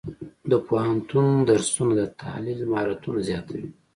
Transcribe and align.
د 0.51 0.53
پوهنتون 0.67 1.27
درسونه 1.49 1.93
د 1.99 2.03
تحلیل 2.21 2.59
مهارتونه 2.71 3.19
زیاتوي. 3.29 3.67